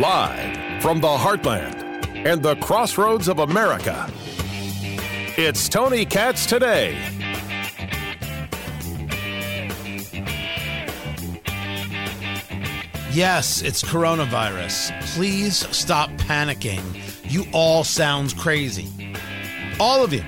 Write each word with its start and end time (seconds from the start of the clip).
Live 0.00 0.80
from 0.80 1.00
the 1.00 1.08
heartland 1.08 1.74
and 2.24 2.40
the 2.40 2.54
crossroads 2.56 3.26
of 3.26 3.40
America, 3.40 4.08
it's 5.36 5.68
Tony 5.68 6.04
Katz 6.04 6.46
today. 6.46 6.92
Yes, 13.10 13.60
it's 13.62 13.82
coronavirus. 13.82 14.92
Please 15.16 15.66
stop 15.76 16.10
panicking. 16.10 16.80
You 17.28 17.46
all 17.52 17.82
sound 17.82 18.36
crazy. 18.36 19.12
All 19.80 20.04
of 20.04 20.12
you. 20.12 20.22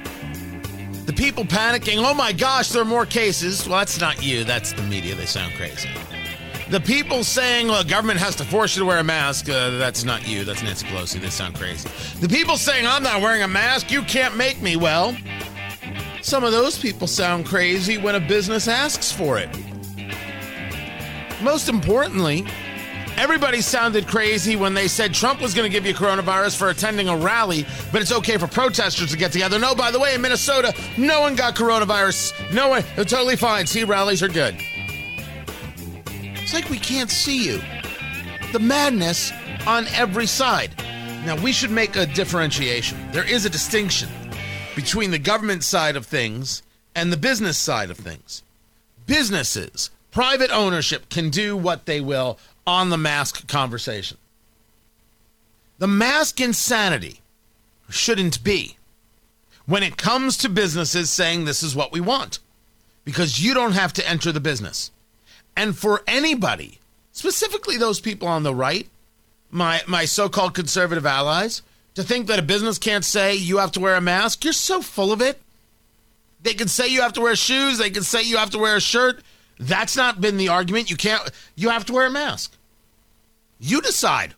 The 1.07 1.12
people 1.12 1.45
panicking, 1.45 2.02
oh 2.05 2.14
my 2.14 2.32
gosh, 2.32 2.71
there 2.71 2.82
are 2.82 2.84
more 2.84 3.07
cases. 3.07 3.68
Well, 3.68 3.79
that's 3.79 4.00
not 4.00 4.21
you, 4.21 4.43
that's 4.43 4.73
the 4.73 4.82
media. 4.82 5.14
They 5.14 5.27
sound 5.27 5.55
crazy. 5.55 5.91
The 6.71 6.80
people 6.80 7.24
saying, 7.24 7.66
well, 7.66 7.83
government 7.83 8.20
has 8.20 8.37
to 8.37 8.45
force 8.45 8.77
you 8.77 8.80
to 8.80 8.87
wear 8.87 9.01
a 9.01 9.05
mask, 9.05 9.48
uh, 9.48 9.70
that's 9.70 10.05
not 10.05 10.29
you, 10.29 10.45
that's 10.45 10.62
Nancy 10.62 10.87
Pelosi. 10.87 11.20
They 11.20 11.29
sound 11.29 11.56
crazy. 11.56 11.88
The 12.20 12.29
people 12.29 12.56
saying, 12.56 12.87
I'm 12.87 13.02
not 13.02 13.20
wearing 13.20 13.43
a 13.43 13.48
mask, 13.48 13.91
you 13.91 14.02
can't 14.02 14.37
make 14.37 14.62
me. 14.62 14.77
Well, 14.77 15.16
some 16.23 16.45
of 16.45 16.52
those 16.52 16.79
people 16.79 17.09
sound 17.09 17.46
crazy 17.46 17.98
when 17.98 18.15
a 18.15 18.20
business 18.20 18.69
asks 18.69 19.10
for 19.10 19.37
it. 19.37 19.48
Most 21.43 21.69
importantly, 21.69 22.46
Everybody 23.16 23.60
sounded 23.60 24.07
crazy 24.07 24.57
when 24.57 24.73
they 24.73 24.88
said 24.88 25.12
Trump 25.12 25.43
was 25.43 25.52
going 25.52 25.71
to 25.71 25.73
give 25.73 25.84
you 25.84 25.93
coronavirus 25.93 26.57
for 26.57 26.71
attending 26.71 27.09
a 27.09 27.16
rally, 27.16 27.66
but 27.93 28.01
it's 28.01 28.12
okay 28.12 28.38
for 28.38 28.46
protesters 28.46 29.10
to 29.10 29.16
get 29.18 29.30
together. 29.30 29.59
No, 29.59 29.74
by 29.74 29.91
the 29.91 30.01
way, 30.01 30.15
in 30.15 30.23
Minnesota, 30.23 30.74
no 30.96 31.21
one 31.21 31.34
got 31.34 31.55
coronavirus. 31.55 32.55
No 32.55 32.68
one, 32.71 32.82
totally 32.96 33.37
fine. 33.37 33.66
See, 33.66 33.84
rallies 33.84 34.23
are 34.23 34.29
good. 34.29 34.57
It's 36.50 36.60
like 36.60 36.68
we 36.68 36.80
can't 36.80 37.12
see 37.12 37.45
you. 37.45 37.60
The 38.50 38.59
madness 38.59 39.30
on 39.68 39.87
every 39.95 40.26
side. 40.26 40.74
Now, 41.24 41.40
we 41.40 41.52
should 41.52 41.70
make 41.70 41.95
a 41.95 42.07
differentiation. 42.07 42.98
There 43.12 43.23
is 43.23 43.45
a 43.45 43.51
distinction 43.51 44.09
between 44.74 45.12
the 45.12 45.18
government 45.20 45.62
side 45.62 45.95
of 45.95 46.07
things 46.07 46.65
and 46.96 47.12
the 47.12 47.16
business 47.16 47.57
side 47.57 47.88
of 47.88 47.98
things. 47.98 48.42
Businesses, 49.07 49.90
private 50.10 50.51
ownership 50.51 51.09
can 51.09 51.30
do 51.30 51.57
what 51.57 51.87
they 51.87 52.01
will 52.01 52.37
on 52.66 52.90
the 52.90 52.98
mask 52.98 53.46
conversation. 53.46 54.18
The 55.79 55.87
mask 55.87 56.40
insanity 56.40 57.20
shouldn't 57.90 58.42
be 58.42 58.76
when 59.66 59.85
it 59.85 59.96
comes 59.96 60.37
to 60.38 60.48
businesses 60.48 61.10
saying 61.10 61.45
this 61.45 61.62
is 61.62 61.76
what 61.76 61.92
we 61.92 62.01
want 62.01 62.40
because 63.04 63.40
you 63.40 63.54
don't 63.54 63.74
have 63.74 63.92
to 63.92 64.09
enter 64.09 64.32
the 64.32 64.41
business. 64.41 64.91
And 65.56 65.76
for 65.76 66.03
anybody, 66.06 66.78
specifically 67.12 67.76
those 67.76 68.00
people 68.00 68.28
on 68.28 68.43
the 68.43 68.54
right, 68.54 68.88
my 69.50 69.82
my 69.87 70.04
so-called 70.04 70.54
conservative 70.54 71.06
allies, 71.06 71.62
to 71.94 72.03
think 72.03 72.26
that 72.28 72.38
a 72.38 72.42
business 72.42 72.78
can't 72.78 73.04
say 73.04 73.34
you 73.34 73.59
have 73.59 73.72
to 73.72 73.81
wear 73.81 73.97
a 73.97 74.00
mask, 74.00 74.44
you're 74.44 74.53
so 74.53 74.81
full 74.81 75.12
of 75.12 75.20
it. 75.20 75.41
They 76.42 76.54
can 76.54 76.69
say 76.69 76.88
you 76.88 77.03
have 77.03 77.12
to 77.15 77.20
wear 77.20 77.37
shoes, 77.37 77.78
they 77.78 77.91
can 77.91 78.03
say 78.03 78.22
you 78.22 78.38
have 78.38 78.50
to 78.50 78.59
wear 78.59 78.76
a 78.76 78.81
shirt. 78.81 79.22
That's 79.59 79.97
not 79.97 80.20
been 80.20 80.38
the 80.38 80.48
argument. 80.48 80.91
You 80.91 80.97
can't 80.97 81.31
you 81.54 81.69
have 81.69 81.84
to 81.87 81.92
wear 81.92 82.06
a 82.06 82.10
mask. 82.10 82.56
You 83.59 83.82
decide. 83.82 84.34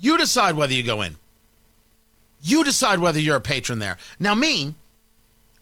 You 0.00 0.18
decide 0.18 0.56
whether 0.56 0.72
you 0.72 0.82
go 0.82 1.02
in. 1.02 1.16
You 2.42 2.64
decide 2.64 2.98
whether 2.98 3.20
you're 3.20 3.36
a 3.36 3.40
patron 3.40 3.78
there. 3.78 3.98
Now, 4.18 4.34
me, 4.34 4.74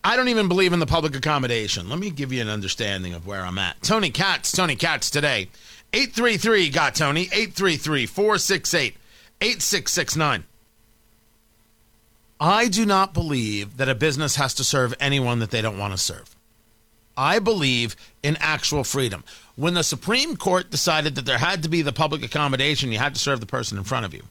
I 0.06 0.14
don't 0.14 0.28
even 0.28 0.46
believe 0.46 0.72
in 0.72 0.78
the 0.78 0.86
public 0.86 1.16
accommodation. 1.16 1.88
Let 1.88 1.98
me 1.98 2.10
give 2.10 2.32
you 2.32 2.40
an 2.40 2.48
understanding 2.48 3.12
of 3.12 3.26
where 3.26 3.44
I'm 3.44 3.58
at. 3.58 3.82
Tony 3.82 4.10
Katz, 4.10 4.52
Tony 4.52 4.76
Katz 4.76 5.10
today. 5.10 5.48
833 5.92 6.70
got 6.70 6.94
Tony, 6.94 7.22
833 7.22 8.06
468 8.06 8.96
8669. 9.40 10.44
I 12.38 12.68
do 12.68 12.86
not 12.86 13.14
believe 13.14 13.78
that 13.78 13.88
a 13.88 13.96
business 13.96 14.36
has 14.36 14.54
to 14.54 14.62
serve 14.62 14.94
anyone 15.00 15.40
that 15.40 15.50
they 15.50 15.60
don't 15.60 15.76
want 15.76 15.92
to 15.92 15.98
serve. 15.98 16.36
I 17.16 17.40
believe 17.40 17.96
in 18.22 18.36
actual 18.38 18.84
freedom. 18.84 19.24
When 19.56 19.74
the 19.74 19.82
Supreme 19.82 20.36
Court 20.36 20.70
decided 20.70 21.16
that 21.16 21.26
there 21.26 21.38
had 21.38 21.64
to 21.64 21.68
be 21.68 21.82
the 21.82 21.92
public 21.92 22.22
accommodation, 22.22 22.92
you 22.92 22.98
had 22.98 23.14
to 23.14 23.20
serve 23.20 23.40
the 23.40 23.46
person 23.46 23.76
in 23.76 23.82
front 23.82 24.06
of 24.06 24.14
you. 24.14 24.22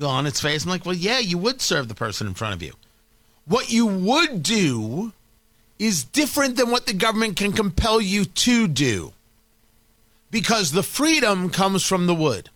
On 0.00 0.28
its 0.28 0.40
face, 0.40 0.62
I'm 0.62 0.70
like, 0.70 0.86
well, 0.86 0.94
yeah, 0.94 1.18
you 1.18 1.38
would 1.38 1.60
serve 1.60 1.88
the 1.88 1.96
person 1.96 2.28
in 2.28 2.34
front 2.34 2.54
of 2.54 2.62
you. 2.62 2.74
What 3.46 3.70
you 3.70 3.86
would 3.86 4.42
do 4.42 5.12
is 5.78 6.04
different 6.04 6.56
than 6.56 6.70
what 6.70 6.86
the 6.86 6.92
government 6.92 7.36
can 7.36 7.52
compel 7.52 8.00
you 8.00 8.24
to 8.24 8.68
do. 8.68 9.12
Because 10.30 10.70
the 10.70 10.82
freedom 10.82 11.50
comes 11.50 11.84
from 11.84 12.06
the 12.06 12.14
would. 12.14 12.50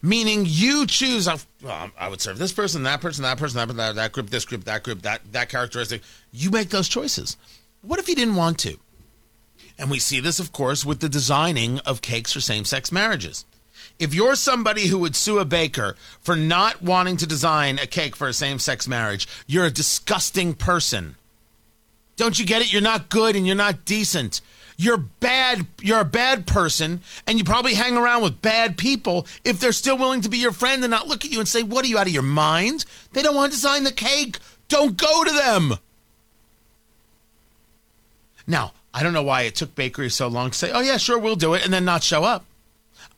Meaning 0.00 0.44
you 0.46 0.86
choose, 0.86 1.28
uh, 1.28 1.38
well, 1.62 1.90
I 1.98 2.08
would 2.08 2.20
serve 2.20 2.38
this 2.38 2.52
person, 2.52 2.84
that 2.84 3.00
person, 3.00 3.22
that 3.22 3.38
person, 3.38 3.56
that, 3.58 3.76
that, 3.76 3.94
that 3.96 4.12
group, 4.12 4.30
this 4.30 4.44
group, 4.44 4.64
that 4.64 4.84
group, 4.84 5.02
that, 5.02 5.20
that 5.32 5.48
characteristic. 5.48 6.02
You 6.32 6.50
make 6.50 6.70
those 6.70 6.88
choices. 6.88 7.36
What 7.82 7.98
if 7.98 8.08
you 8.08 8.14
didn't 8.14 8.36
want 8.36 8.58
to? 8.60 8.78
And 9.78 9.90
we 9.90 9.98
see 9.98 10.20
this, 10.20 10.40
of 10.40 10.52
course, 10.52 10.84
with 10.84 11.00
the 11.00 11.08
designing 11.08 11.78
of 11.80 12.02
cakes 12.02 12.32
for 12.32 12.40
same 12.40 12.64
sex 12.64 12.90
marriages. 12.90 13.44
If 13.98 14.14
you're 14.14 14.36
somebody 14.36 14.86
who 14.86 14.98
would 15.00 15.16
sue 15.16 15.38
a 15.38 15.44
baker 15.44 15.96
for 16.20 16.36
not 16.36 16.82
wanting 16.82 17.16
to 17.18 17.26
design 17.26 17.78
a 17.78 17.86
cake 17.86 18.14
for 18.14 18.28
a 18.28 18.32
same 18.32 18.58
sex 18.58 18.86
marriage, 18.86 19.26
you're 19.46 19.64
a 19.64 19.70
disgusting 19.70 20.54
person. 20.54 21.16
Don't 22.16 22.38
you 22.38 22.46
get 22.46 22.62
it? 22.62 22.72
You're 22.72 22.82
not 22.82 23.08
good 23.08 23.34
and 23.34 23.46
you're 23.46 23.56
not 23.56 23.84
decent. 23.84 24.40
You're 24.76 24.98
bad. 24.98 25.66
You're 25.80 26.00
a 26.00 26.04
bad 26.04 26.46
person, 26.46 27.00
and 27.26 27.36
you 27.36 27.42
probably 27.42 27.74
hang 27.74 27.96
around 27.96 28.22
with 28.22 28.40
bad 28.40 28.78
people 28.78 29.26
if 29.44 29.58
they're 29.58 29.72
still 29.72 29.98
willing 29.98 30.20
to 30.20 30.28
be 30.28 30.38
your 30.38 30.52
friend 30.52 30.84
and 30.84 30.90
not 30.92 31.08
look 31.08 31.24
at 31.24 31.32
you 31.32 31.40
and 31.40 31.48
say, 31.48 31.64
What 31.64 31.84
are 31.84 31.88
you 31.88 31.98
out 31.98 32.06
of 32.06 32.12
your 32.12 32.22
mind? 32.22 32.84
They 33.12 33.22
don't 33.22 33.34
want 33.34 33.50
to 33.50 33.56
design 33.56 33.82
the 33.82 33.90
cake. 33.90 34.38
Don't 34.68 34.96
go 34.96 35.24
to 35.24 35.32
them. 35.32 35.74
Now, 38.46 38.72
I 38.94 39.02
don't 39.02 39.12
know 39.12 39.22
why 39.22 39.42
it 39.42 39.54
took 39.54 39.74
bakeries 39.74 40.14
so 40.14 40.28
long 40.28 40.50
to 40.50 40.58
say, 40.58 40.70
oh, 40.72 40.80
yeah, 40.80 40.96
sure, 40.96 41.18
we'll 41.18 41.36
do 41.36 41.54
it, 41.54 41.64
and 41.64 41.72
then 41.72 41.84
not 41.84 42.02
show 42.02 42.24
up. 42.24 42.44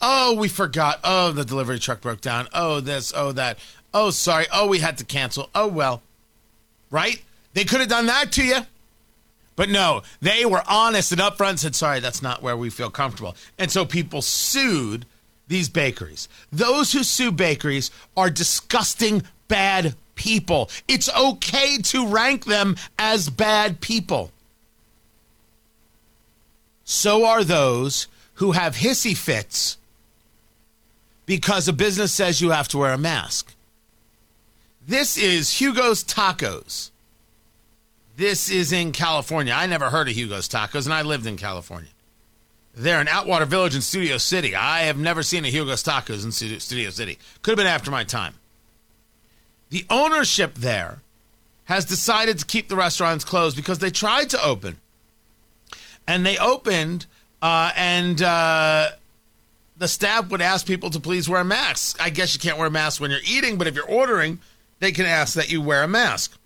Oh, 0.00 0.34
we 0.34 0.48
forgot. 0.48 1.00
Oh, 1.04 1.32
the 1.32 1.44
delivery 1.44 1.78
truck 1.78 2.00
broke 2.00 2.20
down. 2.20 2.48
Oh, 2.52 2.80
this, 2.80 3.12
oh, 3.14 3.32
that. 3.32 3.58
Oh, 3.92 4.10
sorry. 4.10 4.46
Oh, 4.52 4.66
we 4.66 4.78
had 4.78 4.98
to 4.98 5.04
cancel. 5.04 5.50
Oh, 5.54 5.68
well. 5.68 6.02
Right? 6.90 7.22
They 7.52 7.64
could 7.64 7.80
have 7.80 7.88
done 7.88 8.06
that 8.06 8.32
to 8.32 8.44
you. 8.44 8.60
But 9.56 9.68
no, 9.68 10.02
they 10.20 10.46
were 10.46 10.62
honest 10.66 11.12
and 11.12 11.20
upfront 11.20 11.50
and 11.50 11.60
said, 11.60 11.74
sorry, 11.74 12.00
that's 12.00 12.22
not 12.22 12.42
where 12.42 12.56
we 12.56 12.70
feel 12.70 12.90
comfortable. 12.90 13.36
And 13.58 13.70
so 13.70 13.84
people 13.84 14.22
sued 14.22 15.04
these 15.48 15.68
bakeries. 15.68 16.28
Those 16.50 16.92
who 16.92 17.02
sue 17.02 17.30
bakeries 17.30 17.90
are 18.16 18.30
disgusting, 18.30 19.22
bad 19.48 19.94
people. 20.14 20.70
It's 20.88 21.14
okay 21.14 21.78
to 21.78 22.06
rank 22.06 22.46
them 22.46 22.76
as 22.98 23.28
bad 23.28 23.80
people 23.80 24.32
so 26.90 27.24
are 27.24 27.44
those 27.44 28.08
who 28.34 28.50
have 28.50 28.74
hissy 28.74 29.16
fits 29.16 29.76
because 31.30 31.68
a 31.68 31.72
business 31.72 32.12
says 32.12 32.40
you 32.40 32.50
have 32.50 32.66
to 32.66 32.76
wear 32.76 32.92
a 32.92 32.98
mask. 32.98 33.54
This 34.84 35.16
is 35.16 35.60
Hugo's 35.60 36.02
Tacos. 36.02 36.90
This 38.16 38.50
is 38.50 38.72
in 38.72 38.90
California. 38.90 39.52
I 39.52 39.66
never 39.66 39.90
heard 39.90 40.08
of 40.08 40.16
Hugo's 40.16 40.48
Tacos, 40.48 40.86
and 40.86 40.92
I 40.92 41.02
lived 41.02 41.26
in 41.26 41.36
California. 41.36 41.90
They're 42.74 43.00
in 43.00 43.06
Atwater 43.06 43.44
Village 43.44 43.76
in 43.76 43.80
Studio 43.80 44.18
City. 44.18 44.56
I 44.56 44.80
have 44.80 44.98
never 44.98 45.22
seen 45.22 45.44
a 45.44 45.48
Hugo's 45.48 45.84
Tacos 45.84 46.24
in 46.24 46.32
Studio 46.32 46.90
City. 46.90 47.16
Could 47.42 47.52
have 47.52 47.58
been 47.58 47.66
after 47.68 47.92
my 47.92 48.02
time. 48.02 48.34
The 49.68 49.86
ownership 49.88 50.54
there 50.54 50.98
has 51.66 51.84
decided 51.84 52.40
to 52.40 52.44
keep 52.44 52.66
the 52.66 52.74
restaurants 52.74 53.24
closed 53.24 53.54
because 53.54 53.78
they 53.78 53.92
tried 53.92 54.30
to 54.30 54.44
open 54.44 54.78
and 56.08 56.26
they 56.26 56.38
opened, 56.38 57.06
uh, 57.40 57.70
and 57.76 58.20
uh, 58.20 58.88
the 59.80 59.88
staff 59.88 60.28
would 60.28 60.42
ask 60.42 60.66
people 60.66 60.90
to 60.90 61.00
please 61.00 61.26
wear 61.26 61.42
masks. 61.42 61.98
I 61.98 62.10
guess 62.10 62.34
you 62.34 62.40
can't 62.40 62.58
wear 62.58 62.66
a 62.66 62.70
mask 62.70 63.00
when 63.00 63.10
you're 63.10 63.20
eating, 63.26 63.56
but 63.56 63.66
if 63.66 63.74
you're 63.74 63.84
ordering, 63.88 64.38
they 64.78 64.92
can 64.92 65.06
ask 65.06 65.34
that 65.34 65.50
you 65.50 65.62
wear 65.62 65.82
a 65.82 65.88
mask. 65.88 66.38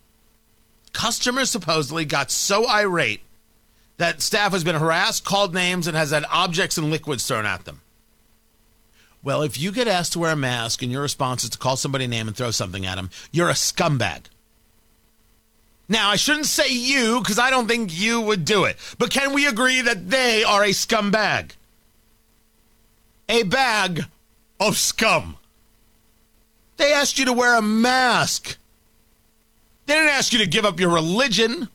Customers 0.92 1.50
supposedly 1.50 2.04
got 2.04 2.30
so 2.30 2.68
irate 2.68 3.22
that 3.96 4.22
staff 4.22 4.52
has 4.52 4.62
been 4.62 4.76
harassed, 4.76 5.24
called 5.24 5.52
names, 5.52 5.88
and 5.88 5.96
has 5.96 6.12
had 6.12 6.24
objects 6.30 6.78
and 6.78 6.92
liquids 6.92 7.26
thrown 7.26 7.44
at 7.44 7.64
them. 7.64 7.80
Well, 9.24 9.42
if 9.42 9.58
you 9.58 9.72
get 9.72 9.88
asked 9.88 10.12
to 10.12 10.20
wear 10.20 10.30
a 10.30 10.36
mask 10.36 10.80
and 10.82 10.92
your 10.92 11.02
response 11.02 11.42
is 11.42 11.50
to 11.50 11.58
call 11.58 11.76
somebody 11.76 12.04
a 12.04 12.08
name 12.08 12.28
and 12.28 12.36
throw 12.36 12.52
something 12.52 12.86
at 12.86 12.94
them, 12.94 13.10
you're 13.32 13.50
a 13.50 13.54
scumbag. 13.54 14.26
Now, 15.88 16.10
I 16.10 16.16
shouldn't 16.16 16.46
say 16.46 16.68
you 16.68 17.18
because 17.18 17.40
I 17.40 17.50
don't 17.50 17.66
think 17.66 17.90
you 17.92 18.20
would 18.20 18.44
do 18.44 18.62
it, 18.62 18.76
but 18.96 19.10
can 19.10 19.32
we 19.32 19.48
agree 19.48 19.80
that 19.80 20.08
they 20.08 20.44
are 20.44 20.62
a 20.62 20.68
scumbag? 20.68 21.50
A 23.28 23.42
bag 23.44 24.04
of 24.60 24.76
scum. 24.76 25.36
They 26.76 26.92
asked 26.92 27.18
you 27.18 27.24
to 27.26 27.32
wear 27.32 27.56
a 27.56 27.62
mask. 27.62 28.56
They 29.86 29.94
didn't 29.94 30.10
ask 30.10 30.32
you 30.32 30.38
to 30.40 30.46
give 30.46 30.64
up 30.64 30.80
your 30.80 30.90
religion. 30.90 31.68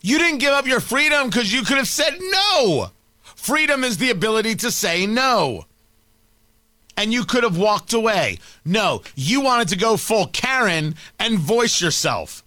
You 0.00 0.18
didn't 0.18 0.38
give 0.38 0.52
up 0.52 0.66
your 0.66 0.80
freedom 0.80 1.28
because 1.28 1.52
you 1.52 1.62
could 1.62 1.76
have 1.78 1.88
said 1.88 2.18
no. 2.20 2.90
Freedom 3.22 3.84
is 3.84 3.98
the 3.98 4.10
ability 4.10 4.54
to 4.56 4.70
say 4.70 5.06
no. 5.06 5.64
and 6.96 7.12
you 7.12 7.24
could 7.24 7.44
have 7.44 7.56
walked 7.56 7.92
away. 7.92 8.38
No, 8.64 9.02
you 9.14 9.40
wanted 9.40 9.68
to 9.68 9.76
go 9.76 9.96
full 9.96 10.26
Karen 10.26 10.96
and 11.20 11.38
voice 11.38 11.80
yourself. 11.80 12.42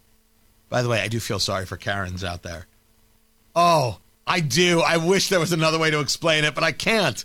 By 0.68 0.82
the 0.82 0.90
way, 0.90 1.00
I 1.02 1.08
do 1.08 1.22
feel 1.22 1.40
sorry 1.40 1.66
for 1.66 1.78
Karens 1.78 2.22
out 2.22 2.44
there. 2.44 2.68
Oh, 3.56 4.00
I 4.28 4.42
do. 4.42 4.82
I 4.82 4.98
wish 4.98 5.30
there 5.30 5.40
was 5.40 5.54
another 5.54 5.80
way 5.80 5.90
to 5.90 6.02
explain 6.02 6.44
it, 6.44 6.54
but 6.54 6.66
I 6.66 6.74
can't. 6.74 7.24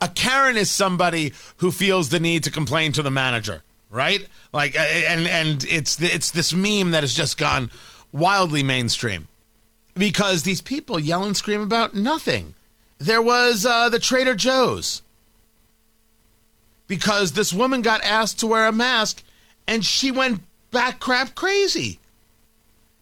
A 0.00 0.08
Karen 0.08 0.56
is 0.56 0.70
somebody 0.70 1.32
who 1.58 1.70
feels 1.70 2.08
the 2.08 2.20
need 2.20 2.44
to 2.44 2.50
complain 2.50 2.92
to 2.92 3.02
the 3.02 3.10
manager, 3.10 3.62
right? 3.90 4.26
Like, 4.52 4.76
and 4.76 5.26
and 5.26 5.64
it's 5.64 6.00
it's 6.00 6.30
this 6.30 6.52
meme 6.52 6.90
that 6.90 7.02
has 7.02 7.14
just 7.14 7.38
gone 7.38 7.70
wildly 8.12 8.62
mainstream 8.62 9.28
because 9.94 10.42
these 10.42 10.60
people 10.60 10.98
yell 10.98 11.24
and 11.24 11.36
scream 11.36 11.60
about 11.60 11.94
nothing. 11.94 12.54
There 12.98 13.22
was 13.22 13.66
uh, 13.66 13.88
the 13.88 13.98
Trader 13.98 14.34
Joe's 14.34 15.02
because 16.86 17.32
this 17.32 17.52
woman 17.52 17.82
got 17.82 18.04
asked 18.04 18.40
to 18.40 18.46
wear 18.46 18.66
a 18.66 18.72
mask 18.72 19.22
and 19.66 19.84
she 19.84 20.10
went 20.10 20.42
back 20.70 21.00
crap 21.00 21.34
crazy 21.34 21.98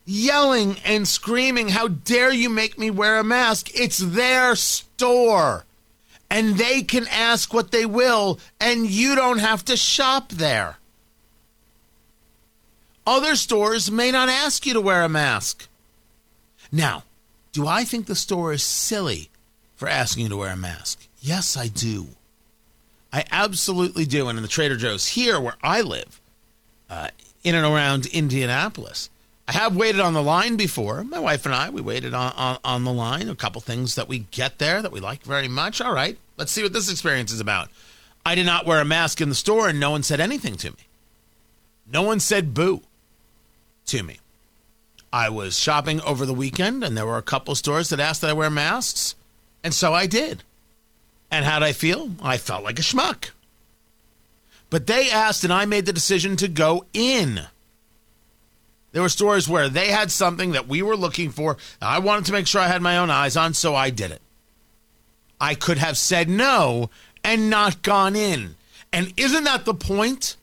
yelling 0.04 0.76
and 0.84 1.06
screaming, 1.06 1.68
How 1.68 1.88
dare 1.88 2.32
you 2.32 2.48
make 2.48 2.78
me 2.78 2.90
wear 2.90 3.18
a 3.18 3.24
mask? 3.24 3.70
It's 3.74 3.98
their 3.98 4.54
store. 4.56 5.64
And 6.32 6.56
they 6.56 6.80
can 6.80 7.06
ask 7.08 7.52
what 7.52 7.72
they 7.72 7.84
will, 7.84 8.40
and 8.58 8.88
you 8.88 9.14
don't 9.14 9.40
have 9.40 9.66
to 9.66 9.76
shop 9.76 10.30
there. 10.30 10.78
Other 13.06 13.36
stores 13.36 13.90
may 13.90 14.10
not 14.10 14.30
ask 14.30 14.64
you 14.64 14.72
to 14.72 14.80
wear 14.80 15.02
a 15.02 15.10
mask. 15.10 15.68
Now, 16.72 17.04
do 17.52 17.66
I 17.66 17.84
think 17.84 18.06
the 18.06 18.14
store 18.14 18.50
is 18.54 18.62
silly 18.62 19.28
for 19.76 19.86
asking 19.88 20.22
you 20.22 20.28
to 20.30 20.36
wear 20.38 20.52
a 20.52 20.56
mask? 20.56 21.06
Yes, 21.20 21.54
I 21.54 21.68
do. 21.68 22.06
I 23.12 23.24
absolutely 23.30 24.06
do. 24.06 24.28
And 24.28 24.38
in 24.38 24.42
the 24.42 24.48
Trader 24.48 24.76
Joe's 24.76 25.08
here, 25.08 25.38
where 25.38 25.56
I 25.62 25.82
live, 25.82 26.18
uh, 26.88 27.08
in 27.44 27.54
and 27.54 27.66
around 27.66 28.06
Indianapolis, 28.06 29.10
I 29.52 29.56
have 29.56 29.76
waited 29.76 30.00
on 30.00 30.14
the 30.14 30.22
line 30.22 30.56
before. 30.56 31.04
My 31.04 31.18
wife 31.18 31.44
and 31.44 31.54
I, 31.54 31.68
we 31.68 31.82
waited 31.82 32.14
on, 32.14 32.32
on, 32.32 32.58
on, 32.64 32.84
the 32.84 32.92
line. 32.92 33.28
A 33.28 33.34
couple 33.34 33.60
things 33.60 33.96
that 33.96 34.08
we 34.08 34.20
get 34.30 34.58
there 34.58 34.80
that 34.80 34.92
we 34.92 34.98
like 34.98 35.24
very 35.24 35.46
much. 35.46 35.82
All 35.82 35.92
right, 35.92 36.16
let's 36.38 36.50
see 36.50 36.62
what 36.62 36.72
this 36.72 36.90
experience 36.90 37.30
is 37.30 37.40
about. 37.40 37.68
I 38.24 38.34
did 38.34 38.46
not 38.46 38.64
wear 38.64 38.80
a 38.80 38.84
mask 38.86 39.20
in 39.20 39.28
the 39.28 39.34
store 39.34 39.68
and 39.68 39.78
no 39.78 39.90
one 39.90 40.04
said 40.04 40.20
anything 40.20 40.54
to 40.56 40.70
me. 40.70 40.78
No 41.86 42.00
one 42.00 42.18
said 42.18 42.54
boo 42.54 42.80
to 43.88 44.02
me. 44.02 44.20
I 45.12 45.28
was 45.28 45.58
shopping 45.58 46.00
over 46.00 46.24
the 46.24 46.32
weekend 46.32 46.82
and 46.82 46.96
there 46.96 47.04
were 47.04 47.18
a 47.18 47.22
couple 47.22 47.54
stores 47.54 47.90
that 47.90 48.00
asked 48.00 48.22
that 48.22 48.30
I 48.30 48.34
wear 48.34 48.48
masks. 48.48 49.16
And 49.62 49.74
so 49.74 49.92
I 49.92 50.06
did. 50.06 50.44
And 51.30 51.44
how'd 51.44 51.62
I 51.62 51.72
feel? 51.72 52.12
I 52.22 52.38
felt 52.38 52.64
like 52.64 52.78
a 52.78 52.82
schmuck. 52.82 53.32
But 54.70 54.86
they 54.86 55.10
asked 55.10 55.44
and 55.44 55.52
I 55.52 55.66
made 55.66 55.84
the 55.84 55.92
decision 55.92 56.36
to 56.36 56.48
go 56.48 56.86
in. 56.94 57.48
There 58.92 59.02
were 59.02 59.08
stories 59.08 59.48
where 59.48 59.68
they 59.68 59.88
had 59.88 60.10
something 60.10 60.52
that 60.52 60.68
we 60.68 60.82
were 60.82 60.96
looking 60.96 61.30
for. 61.30 61.56
I 61.80 61.98
wanted 61.98 62.26
to 62.26 62.32
make 62.32 62.46
sure 62.46 62.60
I 62.60 62.68
had 62.68 62.82
my 62.82 62.98
own 62.98 63.10
eyes 63.10 63.36
on, 63.36 63.54
so 63.54 63.74
I 63.74 63.90
did 63.90 64.10
it. 64.10 64.20
I 65.40 65.54
could 65.54 65.78
have 65.78 65.96
said 65.96 66.28
no 66.28 66.90
and 67.24 67.50
not 67.50 67.82
gone 67.82 68.14
in. 68.14 68.54
And 68.92 69.12
isn't 69.16 69.44
that 69.44 69.64
the 69.64 69.74
point? 69.74 70.36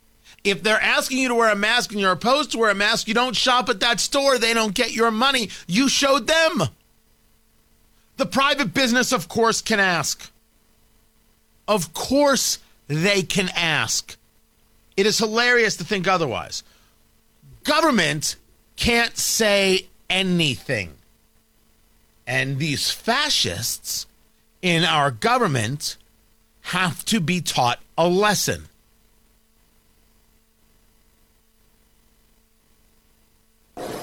If 0.43 0.63
they're 0.63 0.81
asking 0.81 1.19
you 1.19 1.27
to 1.27 1.35
wear 1.35 1.51
a 1.51 1.55
mask 1.55 1.91
and 1.91 2.01
you're 2.01 2.11
opposed 2.11 2.51
to 2.51 2.57
wear 2.57 2.71
a 2.71 2.75
mask, 2.75 3.07
you 3.07 3.13
don't 3.13 3.35
shop 3.35 3.69
at 3.69 3.81
that 3.81 3.99
store. 3.99 4.37
They 4.37 4.53
don't 4.53 4.73
get 4.73 4.93
your 4.93 5.11
money. 5.11 5.49
You 5.67 5.87
showed 5.87 6.27
them. 6.27 6.63
The 8.17 8.25
private 8.25 8.73
business, 8.73 9.11
of 9.11 9.27
course, 9.27 9.61
can 9.61 9.79
ask. 9.79 10.31
Of 11.67 11.93
course, 11.93 12.59
they 12.87 13.21
can 13.21 13.49
ask. 13.55 14.17
It 14.97 15.05
is 15.05 15.19
hilarious 15.19 15.77
to 15.77 15.83
think 15.83 16.07
otherwise 16.07 16.63
government 17.63 18.35
can't 18.79 19.17
say 19.17 19.87
anything. 20.09 20.93
And 22.25 22.57
these 22.57 22.89
fascists 22.91 24.07
in 24.61 24.83
our 24.83 25.11
government 25.11 25.97
have 26.61 27.03
to 27.05 27.19
be 27.19 27.41
taught 27.41 27.79
a 27.97 28.07
lesson. 28.07 28.65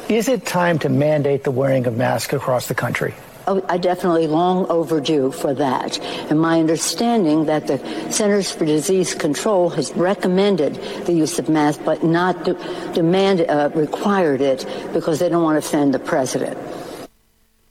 Is 0.09 0.29
it 0.29 0.47
time 0.47 0.79
to 0.81 0.89
mandate 0.89 1.43
the 1.43 1.51
wearing 1.51 1.87
of 1.87 1.97
masks 1.97 2.33
across 2.33 2.69
the 2.69 2.75
country? 2.75 3.15
Oh, 3.49 3.65
I 3.69 3.79
definitely 3.79 4.27
long 4.27 4.67
overdue 4.67 5.31
for 5.31 5.55
that. 5.55 6.01
And 6.31 6.41
my 6.41 6.59
understanding 6.59 7.45
that 7.45 7.69
the 7.69 7.79
Centers 8.11 8.51
for 8.51 8.65
Disease 8.65 9.15
Control 9.15 9.71
has 9.71 9.93
recommended 9.93 10.75
the 11.07 11.13
use 11.13 11.39
of 11.39 11.49
masks, 11.49 11.81
but 11.85 12.03
not 12.03 12.45
demand 12.93 13.43
uh, 13.43 13.71
required 13.73 14.41
it 14.41 14.67
because 14.93 15.21
they 15.21 15.29
don't 15.29 15.45
want 15.45 15.63
to 15.63 15.67
offend 15.67 15.95
the 15.95 16.01
president. 16.01 16.59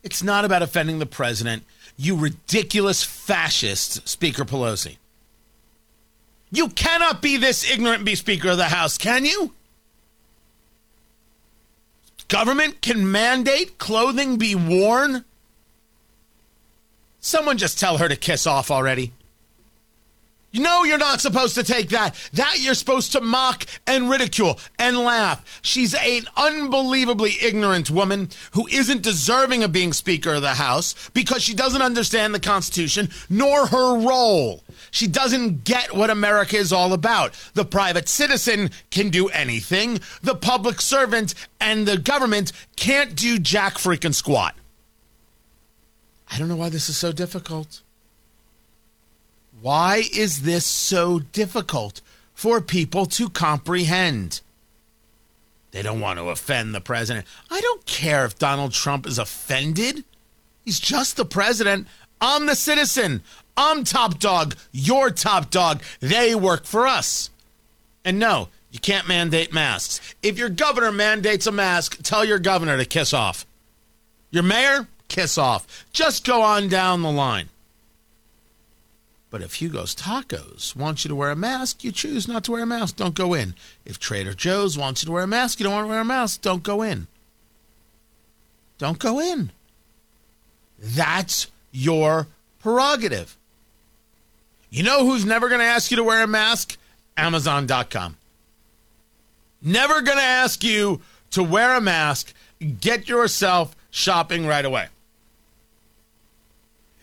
It's 0.01 0.23
not 0.23 0.45
about 0.45 0.61
offending 0.61 0.99
the 0.99 1.05
president, 1.05 1.63
you 1.97 2.15
ridiculous 2.15 3.03
fascist, 3.03 4.07
Speaker 4.07 4.45
Pelosi. 4.45 4.97
You 6.51 6.69
cannot 6.69 7.21
be 7.21 7.35
this 7.35 7.69
ignorant 7.69 8.05
be 8.05 8.15
Speaker 8.15 8.51
of 8.51 8.57
the 8.57 8.65
House, 8.65 8.97
can 8.97 9.25
you? 9.25 9.51
Government 12.29 12.81
can 12.81 13.11
mandate 13.11 13.77
clothing 13.77 14.37
be 14.37 14.55
worn 14.55 15.25
Someone 17.25 17.57
just 17.57 17.79
tell 17.79 17.97
her 17.97 18.07
to 18.07 18.15
kiss 18.15 18.45
off 18.45 18.69
already. 18.69 19.11
You 20.51 20.61
know 20.61 20.83
you're 20.83 20.99
not 20.99 21.21
supposed 21.21 21.55
to 21.55 21.63
take 21.63 21.89
that. 21.89 22.13
That 22.33 22.57
you're 22.59 22.75
supposed 22.75 23.13
to 23.13 23.19
mock 23.19 23.65
and 23.87 24.11
ridicule 24.11 24.59
and 24.77 24.95
laugh. 24.99 25.59
She's 25.63 25.95
an 25.95 26.27
unbelievably 26.37 27.37
ignorant 27.41 27.89
woman 27.89 28.29
who 28.51 28.67
isn't 28.67 29.01
deserving 29.01 29.63
of 29.63 29.71
being 29.71 29.91
Speaker 29.91 30.35
of 30.35 30.43
the 30.43 30.53
House 30.53 31.09
because 31.15 31.41
she 31.41 31.55
doesn't 31.55 31.81
understand 31.81 32.35
the 32.35 32.39
Constitution 32.39 33.09
nor 33.27 33.65
her 33.65 33.97
role. 33.97 34.63
She 34.91 35.07
doesn't 35.07 35.63
get 35.63 35.95
what 35.95 36.11
America 36.11 36.57
is 36.57 36.71
all 36.71 36.93
about. 36.93 37.33
The 37.55 37.65
private 37.65 38.07
citizen 38.07 38.69
can 38.91 39.09
do 39.09 39.29
anything. 39.29 39.99
The 40.21 40.35
public 40.35 40.79
servant 40.79 41.33
and 41.59 41.87
the 41.87 41.97
government 41.97 42.51
can't 42.75 43.15
do 43.15 43.39
jack 43.39 43.79
freaking 43.79 44.13
squat. 44.13 44.53
I 46.31 46.37
don't 46.37 46.47
know 46.47 46.55
why 46.55 46.69
this 46.69 46.89
is 46.89 46.97
so 46.97 47.11
difficult. 47.11 47.81
Why 49.61 50.03
is 50.13 50.41
this 50.41 50.65
so 50.65 51.19
difficult 51.19 52.01
for 52.33 52.61
people 52.61 53.05
to 53.07 53.29
comprehend? 53.29 54.41
They 55.71 55.81
don't 55.81 55.99
want 55.99 56.19
to 56.19 56.29
offend 56.29 56.73
the 56.73 56.81
president. 56.81 57.25
I 57.51 57.59
don't 57.61 57.85
care 57.85 58.25
if 58.25 58.37
Donald 58.37 58.71
Trump 58.71 59.05
is 59.05 59.19
offended. 59.19 60.03
He's 60.63 60.79
just 60.79 61.17
the 61.17 61.25
president. 61.25 61.87
I'm 62.21 62.45
the 62.45 62.55
citizen. 62.55 63.21
I'm 63.57 63.83
top 63.83 64.19
dog. 64.19 64.55
You're 64.71 65.11
top 65.11 65.49
dog. 65.49 65.81
They 65.99 66.33
work 66.33 66.65
for 66.65 66.87
us. 66.87 67.29
And 68.03 68.19
no, 68.19 68.49
you 68.71 68.79
can't 68.79 69.07
mandate 69.07 69.53
masks. 69.53 70.15
If 70.21 70.37
your 70.37 70.49
governor 70.49 70.91
mandates 70.91 71.47
a 71.47 71.51
mask, 71.51 72.01
tell 72.03 72.25
your 72.25 72.39
governor 72.39 72.77
to 72.77 72.85
kiss 72.85 73.13
off. 73.13 73.45
Your 74.31 74.43
mayor, 74.43 74.87
kiss 75.07 75.37
off. 75.37 75.85
Just 75.93 76.25
go 76.25 76.41
on 76.41 76.67
down 76.67 77.01
the 77.01 77.11
line. 77.11 77.49
But 79.29 79.41
if 79.41 79.55
Hugo's 79.55 79.93
Tacos 79.93 80.75
wants 80.75 81.03
you 81.03 81.09
to 81.09 81.15
wear 81.15 81.31
a 81.31 81.35
mask, 81.35 81.83
you 81.83 81.91
choose 81.91 82.27
not 82.27 82.45
to 82.45 82.53
wear 82.53 82.63
a 82.63 82.65
mask. 82.65 82.95
Don't 82.95 83.15
go 83.15 83.33
in. 83.33 83.55
If 83.83 83.99
Trader 83.99 84.33
Joe's 84.33 84.77
wants 84.77 85.03
you 85.03 85.07
to 85.07 85.11
wear 85.11 85.23
a 85.23 85.27
mask, 85.27 85.59
you 85.59 85.65
don't 85.65 85.73
want 85.73 85.85
to 85.85 85.89
wear 85.89 85.99
a 85.99 86.05
mask. 86.05 86.41
Don't 86.41 86.63
go 86.63 86.81
in. 86.81 87.07
Don't 88.77 88.99
go 88.99 89.19
in. 89.19 89.51
That's 90.79 91.47
your 91.71 92.27
prerogative. 92.59 93.35
You 94.69 94.83
know 94.83 95.05
who's 95.05 95.25
never 95.25 95.49
going 95.49 95.59
to 95.59 95.65
ask 95.65 95.91
you 95.91 95.97
to 95.97 96.03
wear 96.03 96.23
a 96.23 96.27
mask? 96.27 96.77
Amazon.com. 97.17 98.17
Never 99.61 100.01
going 100.01 100.17
to 100.17 100.23
ask 100.23 100.63
you 100.63 101.01
to 101.31 101.43
wear 101.43 101.75
a 101.75 101.81
mask. 101.81 102.33
Get 102.79 103.09
yourself 103.09 103.75
shopping 103.89 104.45
right 104.45 104.63
away. 104.63 104.87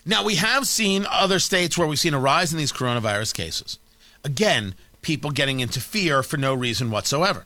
Now, 0.05 0.23
we 0.23 0.35
have 0.35 0.67
seen 0.67 1.05
other 1.09 1.39
states 1.39 1.77
where 1.77 1.87
we've 1.87 1.99
seen 1.99 2.13
a 2.13 2.19
rise 2.19 2.51
in 2.51 2.57
these 2.57 2.73
coronavirus 2.73 3.33
cases. 3.33 3.79
Again, 4.23 4.75
people 5.01 5.31
getting 5.31 5.61
into 5.61 5.79
fear 5.79 6.23
for 6.23 6.37
no 6.37 6.53
reason 6.53 6.91
whatsoever. 6.91 7.45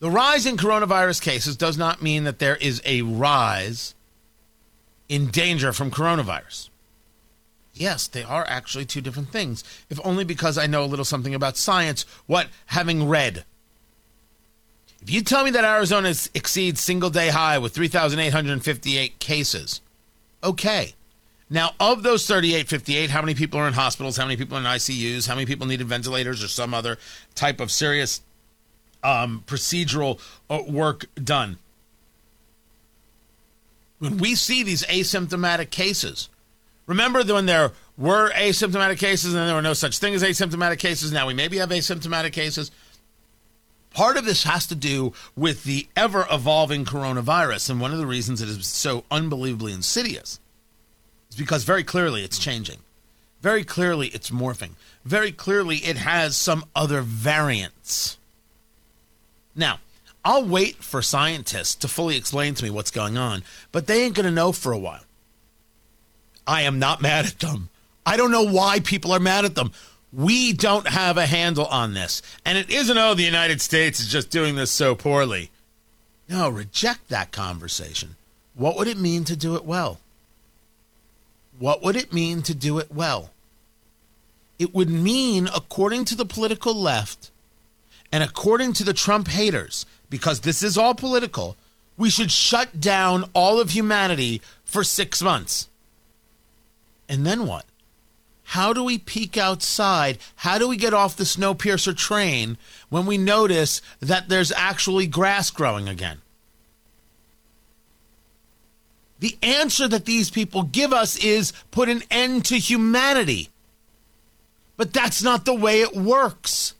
The 0.00 0.10
rise 0.10 0.46
in 0.46 0.56
coronavirus 0.56 1.20
cases 1.20 1.56
does 1.56 1.76
not 1.76 2.02
mean 2.02 2.24
that 2.24 2.38
there 2.38 2.56
is 2.56 2.80
a 2.84 3.02
rise 3.02 3.94
in 5.08 5.28
danger 5.28 5.72
from 5.72 5.90
coronavirus. 5.90 6.70
Yes, 7.74 8.06
they 8.06 8.22
are 8.22 8.46
actually 8.48 8.84
two 8.86 9.00
different 9.00 9.30
things, 9.30 9.64
if 9.90 9.98
only 10.04 10.24
because 10.24 10.56
I 10.56 10.66
know 10.66 10.84
a 10.84 10.86
little 10.86 11.04
something 11.04 11.34
about 11.34 11.56
science, 11.56 12.06
what 12.26 12.48
having 12.66 13.08
read. 13.08 13.44
If 15.02 15.10
you 15.10 15.22
tell 15.22 15.44
me 15.44 15.50
that 15.50 15.64
Arizona 15.64 16.14
exceeds 16.34 16.80
single 16.80 17.10
day 17.10 17.28
high 17.28 17.58
with 17.58 17.74
3,858 17.74 19.18
cases, 19.18 19.82
okay 20.42 20.94
Now, 21.50 21.72
of 21.78 22.02
those 22.02 22.26
3858, 22.26 23.10
how 23.10 23.20
many 23.20 23.34
people 23.34 23.60
are 23.60 23.68
in 23.68 23.74
hospitals? 23.74 24.16
How 24.16 24.24
many 24.24 24.36
people 24.36 24.56
are 24.56 24.60
in 24.60 24.66
ICUs? 24.66 25.28
How 25.28 25.34
many 25.34 25.46
people 25.46 25.66
needed 25.66 25.86
ventilators 25.86 26.42
or 26.42 26.48
some 26.48 26.72
other 26.72 26.98
type 27.34 27.60
of 27.60 27.70
serious 27.70 28.22
um, 29.02 29.44
procedural 29.46 30.18
uh, 30.48 30.62
work 30.66 31.06
done? 31.22 31.58
When 33.98 34.18
we 34.18 34.34
see 34.34 34.62
these 34.62 34.84
asymptomatic 34.86 35.70
cases, 35.70 36.28
remember 36.86 37.22
when 37.22 37.46
there 37.46 37.72
were 37.96 38.30
asymptomatic 38.30 38.98
cases 38.98 39.34
and 39.34 39.46
there 39.46 39.54
were 39.54 39.62
no 39.62 39.74
such 39.74 39.98
thing 39.98 40.14
as 40.14 40.22
asymptomatic 40.22 40.78
cases? 40.78 41.12
Now 41.12 41.26
we 41.26 41.34
maybe 41.34 41.58
have 41.58 41.68
asymptomatic 41.68 42.32
cases. 42.32 42.70
Part 43.90 44.16
of 44.16 44.24
this 44.24 44.42
has 44.42 44.66
to 44.66 44.74
do 44.74 45.12
with 45.36 45.64
the 45.64 45.86
ever 45.94 46.26
evolving 46.30 46.84
coronavirus. 46.84 47.70
And 47.70 47.80
one 47.80 47.92
of 47.92 47.98
the 47.98 48.06
reasons 48.06 48.42
it 48.42 48.48
is 48.48 48.66
so 48.66 49.04
unbelievably 49.10 49.72
insidious 49.72 50.40
is 51.34 51.38
because 51.38 51.64
very 51.64 51.82
clearly 51.82 52.22
it's 52.22 52.38
changing. 52.38 52.78
Very 53.42 53.64
clearly 53.64 54.08
it's 54.08 54.30
morphing. 54.30 54.70
Very 55.04 55.32
clearly 55.32 55.78
it 55.78 55.96
has 55.96 56.36
some 56.36 56.64
other 56.74 57.02
variants. 57.02 58.16
Now, 59.54 59.80
I'll 60.24 60.46
wait 60.46 60.76
for 60.76 61.02
scientists 61.02 61.74
to 61.76 61.88
fully 61.88 62.16
explain 62.16 62.54
to 62.54 62.64
me 62.64 62.70
what's 62.70 62.90
going 62.90 63.18
on, 63.18 63.42
but 63.72 63.86
they 63.86 64.02
ain't 64.02 64.14
going 64.14 64.24
to 64.24 64.32
know 64.32 64.52
for 64.52 64.72
a 64.72 64.78
while. 64.78 65.04
I 66.46 66.62
am 66.62 66.78
not 66.78 67.02
mad 67.02 67.26
at 67.26 67.40
them. 67.40 67.68
I 68.06 68.16
don't 68.16 68.30
know 68.30 68.46
why 68.46 68.80
people 68.80 69.12
are 69.12 69.20
mad 69.20 69.44
at 69.44 69.54
them. 69.54 69.72
We 70.12 70.52
don't 70.52 70.86
have 70.86 71.18
a 71.18 71.26
handle 71.26 71.66
on 71.66 71.94
this. 71.94 72.22
And 72.44 72.56
it 72.56 72.70
isn't, 72.70 72.96
oh, 72.96 73.14
the 73.14 73.24
United 73.24 73.60
States 73.60 73.98
is 74.00 74.08
just 74.08 74.30
doing 74.30 74.54
this 74.54 74.70
so 74.70 74.94
poorly. 74.94 75.50
No, 76.28 76.48
reject 76.48 77.08
that 77.08 77.32
conversation. 77.32 78.16
What 78.54 78.76
would 78.76 78.88
it 78.88 78.96
mean 78.96 79.24
to 79.24 79.36
do 79.36 79.56
it 79.56 79.64
well? 79.64 79.98
What 81.58 81.82
would 81.82 81.96
it 81.96 82.12
mean 82.12 82.42
to 82.42 82.54
do 82.54 82.78
it 82.78 82.92
well? 82.92 83.30
It 84.58 84.74
would 84.74 84.88
mean, 84.88 85.48
according 85.54 86.04
to 86.06 86.16
the 86.16 86.24
political 86.24 86.74
left 86.74 87.30
and 88.12 88.22
according 88.22 88.72
to 88.74 88.84
the 88.84 88.92
Trump 88.92 89.28
haters, 89.28 89.86
because 90.10 90.40
this 90.40 90.62
is 90.62 90.78
all 90.78 90.94
political, 90.94 91.56
we 91.96 92.10
should 92.10 92.30
shut 92.30 92.80
down 92.80 93.28
all 93.34 93.60
of 93.60 93.70
humanity 93.70 94.40
for 94.64 94.84
six 94.84 95.22
months. 95.22 95.68
And 97.08 97.26
then 97.26 97.46
what? 97.46 97.66
How 98.48 98.72
do 98.72 98.84
we 98.84 98.98
peek 98.98 99.36
outside? 99.36 100.18
How 100.36 100.58
do 100.58 100.68
we 100.68 100.76
get 100.76 100.94
off 100.94 101.16
the 101.16 101.24
Snowpiercer 101.24 101.96
train 101.96 102.58
when 102.88 103.06
we 103.06 103.18
notice 103.18 103.80
that 104.00 104.28
there's 104.28 104.52
actually 104.52 105.06
grass 105.06 105.50
growing 105.50 105.88
again? 105.88 106.20
The 109.24 109.38
answer 109.42 109.88
that 109.88 110.04
these 110.04 110.28
people 110.28 110.64
give 110.64 110.92
us 110.92 111.16
is 111.16 111.54
put 111.70 111.88
an 111.88 112.02
end 112.10 112.44
to 112.44 112.58
humanity. 112.58 113.48
But 114.76 114.92
that's 114.92 115.22
not 115.22 115.46
the 115.46 115.54
way 115.54 115.80
it 115.80 115.96
works. 115.96 116.74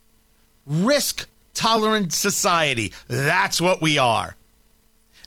Risk 0.67 1.27
tolerant 1.55 2.13
society. 2.13 2.93
That's 3.07 3.59
what 3.59 3.81
we 3.81 3.97
are. 3.97 4.35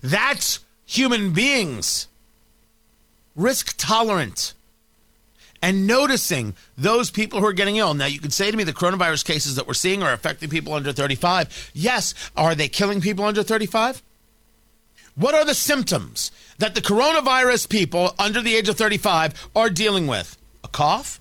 That's 0.00 0.60
human 0.87 1.32
beings. 1.32 2.06
Risk 3.34 3.75
tolerant 3.76 4.54
and 5.60 5.88
noticing 5.88 6.54
those 6.76 7.10
people 7.10 7.40
who 7.40 7.46
are 7.46 7.52
getting 7.52 7.78
ill. 7.78 7.94
Now, 7.94 8.06
you 8.06 8.20
could 8.20 8.32
say 8.32 8.48
to 8.48 8.56
me 8.56 8.62
the 8.62 8.72
coronavirus 8.72 9.25
cases 9.25 9.56
that 9.56 9.66
we're 9.66 9.75
seeing 9.75 10.04
are 10.04 10.12
affecting 10.12 10.50
people 10.50 10.72
under 10.72 10.92
35. 10.92 11.72
Yes. 11.75 12.14
Are 12.37 12.54
they 12.54 12.68
killing 12.68 13.00
people 13.00 13.25
under 13.25 13.42
35? 13.42 14.04
What 15.18 15.34
are 15.34 15.44
the 15.44 15.54
symptoms 15.54 16.30
that 16.58 16.76
the 16.76 16.80
coronavirus 16.80 17.68
people 17.68 18.14
under 18.20 18.40
the 18.40 18.54
age 18.54 18.68
of 18.68 18.76
35 18.76 19.48
are 19.56 19.68
dealing 19.68 20.06
with? 20.06 20.38
A 20.62 20.68
cough? 20.68 21.20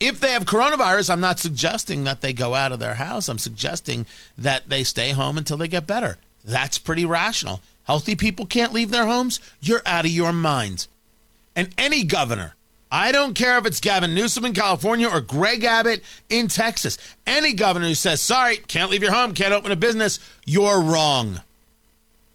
If 0.00 0.18
they 0.18 0.32
have 0.32 0.46
coronavirus, 0.46 1.10
I'm 1.10 1.20
not 1.20 1.38
suggesting 1.38 2.04
that 2.04 2.22
they 2.22 2.32
go 2.32 2.54
out 2.54 2.72
of 2.72 2.78
their 2.78 2.94
house. 2.94 3.28
I'm 3.28 3.38
suggesting 3.38 4.06
that 4.38 4.70
they 4.70 4.82
stay 4.82 5.10
home 5.10 5.36
until 5.36 5.58
they 5.58 5.68
get 5.68 5.86
better. 5.86 6.16
That's 6.42 6.78
pretty 6.78 7.04
rational. 7.04 7.60
Healthy 7.84 8.16
people 8.16 8.46
can't 8.46 8.72
leave 8.72 8.90
their 8.90 9.06
homes. 9.06 9.38
You're 9.60 9.82
out 9.84 10.06
of 10.06 10.10
your 10.10 10.32
mind. 10.32 10.86
And 11.54 11.68
any 11.76 12.02
governor 12.02 12.54
I 12.90 13.10
don't 13.10 13.32
care 13.32 13.56
if 13.56 13.64
it's 13.64 13.80
Gavin 13.80 14.14
Newsom 14.14 14.44
in 14.44 14.52
California 14.52 15.08
or 15.08 15.22
Greg 15.22 15.64
Abbott 15.64 16.02
in 16.28 16.48
Texas. 16.48 16.98
Any 17.26 17.54
governor 17.54 17.86
who 17.88 17.94
says, 17.94 18.20
sorry, 18.20 18.58
can't 18.58 18.90
leave 18.90 19.02
your 19.02 19.12
home, 19.12 19.32
can't 19.32 19.54
open 19.54 19.72
a 19.72 19.76
business, 19.76 20.18
you're 20.44 20.78
wrong. 20.78 21.40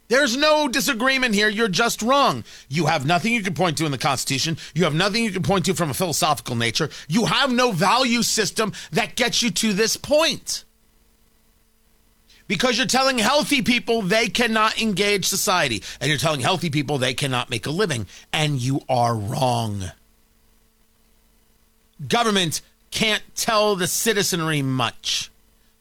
There's 0.07 0.37
no 0.37 0.67
disagreement 0.67 1.35
here. 1.35 1.49
You're 1.49 1.67
just 1.67 2.01
wrong. 2.01 2.43
You 2.69 2.85
have 2.85 3.05
nothing 3.05 3.33
you 3.33 3.43
can 3.43 3.53
point 3.53 3.77
to 3.77 3.85
in 3.85 3.91
the 3.91 3.97
Constitution. 3.97 4.57
You 4.73 4.85
have 4.85 4.95
nothing 4.95 5.23
you 5.23 5.31
can 5.31 5.43
point 5.43 5.65
to 5.65 5.73
from 5.73 5.89
a 5.89 5.93
philosophical 5.93 6.55
nature. 6.55 6.89
You 7.07 7.25
have 7.25 7.51
no 7.51 7.71
value 7.71 8.23
system 8.23 8.73
that 8.91 9.15
gets 9.15 9.43
you 9.43 9.51
to 9.51 9.73
this 9.73 9.97
point. 9.97 10.63
Because 12.47 12.77
you're 12.77 12.87
telling 12.87 13.17
healthy 13.17 13.61
people 13.61 14.01
they 14.01 14.29
cannot 14.29 14.81
engage 14.81 15.25
society, 15.25 15.83
and 15.99 16.07
you're 16.07 16.17
telling 16.17 16.39
healthy 16.39 16.69
people 16.69 16.97
they 16.97 17.13
cannot 17.13 17.49
make 17.49 17.65
a 17.65 17.71
living, 17.71 18.07
and 18.31 18.61
you 18.61 18.81
are 18.87 19.15
wrong 19.15 19.91
government 22.05 22.61
can't 22.91 23.23
tell 23.35 23.75
the 23.75 23.87
citizenry 23.87 24.61
much. 24.61 25.31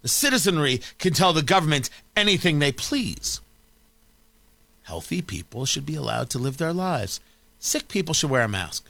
The 0.03 0.09
citizenry 0.09 0.81
can 0.99 1.13
tell 1.13 1.33
the 1.33 1.43
government 1.43 1.91
anything 2.17 2.59
they 2.59 2.73
please. 2.73 3.41
Healthy 4.87 5.23
people 5.23 5.65
should 5.65 5.85
be 5.85 5.97
allowed 5.97 6.31
to 6.31 6.39
live 6.39 6.59
their 6.59 6.73
lives. 6.73 7.19
Sick 7.59 7.89
people 7.89 8.15
should 8.15 8.31
wear 8.31 8.43
a 8.43 8.49
mask. 8.49 8.89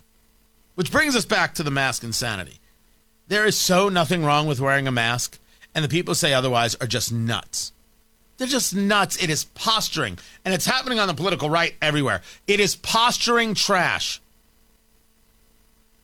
Which 0.75 0.93
brings 0.93 1.17
us 1.17 1.25
back 1.25 1.55
to 1.55 1.63
the 1.63 1.71
mask 1.71 2.05
insanity. 2.05 2.61
There 3.29 3.47
is 3.47 3.57
so 3.57 3.89
nothing 3.89 4.23
wrong 4.23 4.47
with 4.47 4.61
wearing 4.61 4.87
a 4.87 4.93
mask, 4.93 5.39
and 5.75 5.83
the 5.83 5.89
people 5.89 6.11
who 6.11 6.17
say 6.17 6.35
otherwise 6.35 6.75
are 6.75 6.87
just 6.87 7.15
nuts. 7.15 7.73
They're 8.37 8.47
just 8.47 8.77
nuts. 8.77 9.23
It 9.23 9.31
is 9.31 9.45
posturing, 9.45 10.19
and 10.45 10.53
it's 10.53 10.67
happening 10.67 11.01
on 11.01 11.09
the 11.09 11.15
political 11.15 11.49
right 11.49 11.75
everywhere. 11.81 12.21
It 12.47 12.61
is 12.61 12.77
posturing 12.77 13.55
trash. 13.55 14.21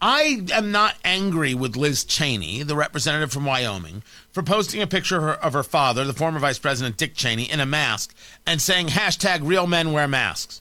I 0.04 0.44
am 0.52 0.72
not 0.72 0.96
angry 1.04 1.54
with 1.54 1.76
Liz 1.76 2.02
Cheney, 2.02 2.64
the 2.64 2.74
representative 2.74 3.30
from 3.30 3.44
Wyoming, 3.44 4.02
for 4.32 4.42
posting 4.42 4.82
a 4.82 4.86
picture 4.88 5.30
of 5.30 5.52
her 5.52 5.62
father, 5.62 6.04
the 6.04 6.12
former 6.12 6.40
Vice 6.40 6.58
President 6.58 6.96
Dick 6.96 7.14
Cheney, 7.14 7.48
in 7.48 7.60
a 7.60 7.66
mask 7.66 8.12
and 8.44 8.60
saying 8.60 8.88
hashtag 8.88 9.46
real 9.46 9.68
men 9.68 9.92
wear 9.92 10.08
masks. 10.08 10.60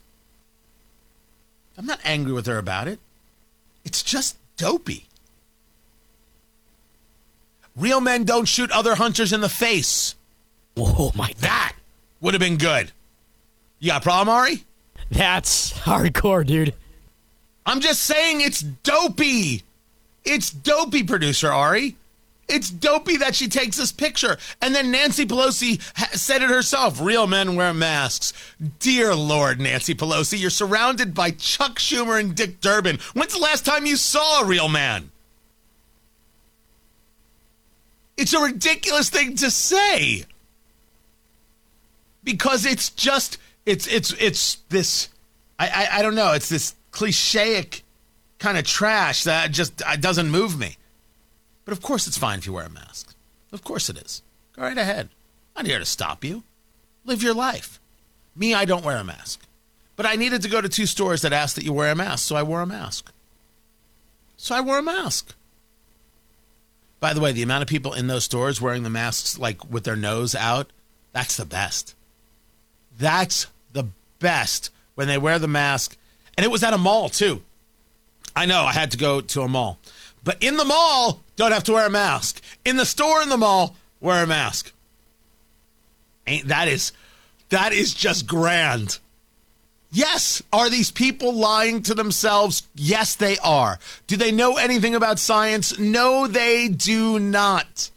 I'm 1.76 1.88
not 1.88 2.00
angry 2.04 2.34
with 2.34 2.46
her 2.46 2.60
about 2.60 2.88
it. 2.88 3.00
It's 3.84 4.04
just 4.04 4.38
dopey. 4.58 5.08
Real 7.76 8.00
men 8.00 8.26
don't 8.26 8.48
shoot 8.48 8.70
other 8.70 8.94
hunters 8.94 9.34
in 9.34 9.42
the 9.42 9.50
face. 9.50 10.14
Oh 10.78 11.12
my! 11.16 11.34
That 11.40 11.74
would 12.20 12.36
have 12.36 12.42
been 12.42 12.58
good. 12.58 12.92
You 13.80 13.88
got 13.88 14.02
a 14.02 14.04
problem, 14.04 14.30
Ari? 14.36 14.66
That's 15.10 15.74
hardcore, 15.74 16.46
dude. 16.46 16.76
I'm 17.72 17.80
just 17.80 18.04
saying 18.04 18.42
it's 18.42 18.60
dopey. 18.60 19.64
It's 20.26 20.52
dopey, 20.52 21.04
producer 21.04 21.50
Ari. 21.50 21.96
It's 22.50 22.70
dopey 22.70 23.16
that 23.16 23.34
she 23.34 23.48
takes 23.48 23.78
this 23.78 23.94
picture. 23.94 24.38
And 24.62 24.76
then 24.76 24.92
Nancy 24.92 25.26
Pelosi 25.26 25.82
ha- 25.96 26.10
said 26.12 26.42
it 26.42 26.50
herself 26.50 27.00
real 27.00 27.28
men 27.28 27.56
wear 27.56 27.74
masks. 27.74 28.34
Dear 28.80 29.16
Lord, 29.16 29.62
Nancy 29.62 29.96
Pelosi, 29.96 30.38
you're 30.38 30.50
surrounded 30.50 31.14
by 31.14 31.32
Chuck 31.32 31.80
Schumer 31.80 32.20
and 32.20 32.36
Dick 32.36 32.60
Durbin. 32.60 33.00
When's 33.14 33.34
the 33.34 33.40
last 33.40 33.66
time 33.66 33.86
you 33.86 33.96
saw 33.96 34.42
a 34.42 34.46
real 34.46 34.68
man? 34.68 35.10
It's 38.18 38.34
a 38.34 38.42
ridiculous 38.42 39.10
thing 39.10 39.38
to 39.38 39.50
say. 39.50 40.26
Because 42.22 42.66
it's 42.66 42.90
just 42.90 43.38
it's 43.66 43.88
it's 43.88 44.14
it's 44.20 44.56
this 44.68 45.08
I, 45.58 45.68
I, 45.70 46.00
I 46.00 46.02
don't 46.02 46.16
know, 46.16 46.34
it's 46.34 46.50
this 46.50 46.76
clichéic 46.92 47.82
kind 48.40 48.58
of 48.58 48.66
trash 48.66 49.24
that 49.24 49.52
just 49.52 49.82
uh, 49.86 49.96
doesn't 49.96 50.30
move 50.30 50.58
me. 50.60 50.78
But 51.66 51.74
of 51.74 51.82
course, 51.82 52.08
it's 52.08 52.18
fine 52.18 52.40
if 52.40 52.46
you 52.46 52.54
wear 52.54 52.66
a 52.66 52.70
mask. 52.70 53.14
Of 53.52 53.64
course, 53.64 53.90
it 53.90 53.98
is. 53.98 54.24
Go 54.56 54.64
right 54.64 54.78
ahead. 54.78 55.10
I'm 55.56 55.66
here 55.66 55.80
to 55.80 55.86
stop 55.86 56.24
you. 56.24 56.44
Live 57.06 57.24
your 57.24 57.34
life. 57.34 57.80
Me, 58.36 58.54
I 58.54 58.66
don't 58.66 58.86
wear 58.86 58.98
a 58.98 59.04
mask. 59.04 59.42
But 59.96 60.06
I 60.06 60.16
needed 60.16 60.42
to 60.42 60.50
go 60.50 60.62
to 60.62 60.70
two 60.70 60.86
stores 60.86 61.22
that 61.22 61.34
asked 61.34 61.56
that 61.56 61.66
you 61.66 61.74
wear 61.74 61.92
a 61.92 61.96
mask, 61.96 62.26
so 62.26 62.36
I 62.36 62.44
wore 62.44 62.62
a 62.62 62.68
mask. 62.68 63.12
So 64.38 64.56
I 64.56 64.62
wore 64.62 64.80
a 64.80 64.84
mask. 64.84 65.36
By 67.00 67.14
the 67.14 67.20
way, 67.20 67.32
the 67.32 67.44
amount 67.44 67.64
of 67.64 67.68
people 67.68 67.94
in 67.94 68.08
those 68.08 68.24
stores 68.24 68.62
wearing 68.62 68.84
the 68.84 68.90
masks, 68.90 69.38
like 69.38 69.70
with 69.70 69.84
their 69.84 69.96
nose 69.96 70.34
out, 70.34 70.72
that's 71.14 71.38
the 71.38 71.46
best. 71.46 71.96
That's 72.98 73.48
the 73.74 73.88
best 74.20 74.72
when 74.96 75.08
they 75.08 75.18
wear 75.18 75.40
the 75.40 75.48
mask 75.48 75.98
and 76.38 76.46
it 76.46 76.52
was 76.52 76.64
at 76.64 76.74
a 76.74 76.78
mall, 76.78 77.10
too. 77.10 77.42
I 78.36 78.46
know 78.46 78.64
I 78.64 78.74
had 78.74 78.92
to 78.92 78.98
go 78.98 79.22
to 79.22 79.42
a 79.42 79.48
mall. 79.48 79.80
But 80.24 80.42
in 80.42 80.58
the 80.58 80.66
mall, 80.66 81.22
don't 81.36 81.52
have 81.52 81.64
to 81.66 81.74
wear 81.74 81.88
a 81.88 81.90
mask. 81.90 82.42
In 82.64 82.78
the 82.78 82.86
store 82.86 83.22
in 83.22 83.30
the 83.30 83.38
mall, 83.38 83.76
wear 84.00 84.24
a 84.24 84.28
mask. 84.28 84.72
Ain't 86.28 86.48
that 86.48 86.68
is 86.68 86.92
that 87.50 87.74
is 87.74 87.94
just 87.94 88.28
grand. 88.28 89.00
Yes. 89.92 90.42
Are 90.54 90.70
these 90.70 90.90
people 90.90 91.34
lying 91.34 91.84
to 91.84 91.94
themselves? 91.94 92.68
Yes, 92.76 93.16
they 93.16 93.38
are. 93.40 93.78
Do 94.08 94.16
they 94.16 94.32
know 94.32 94.58
anything 94.58 94.96
about 94.96 95.20
science? 95.20 95.78
No, 95.78 96.28
they 96.28 96.70
do 96.70 97.20
not. 97.20 97.92